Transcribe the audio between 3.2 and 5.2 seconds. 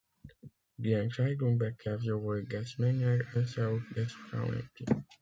als auch das Frauenteam.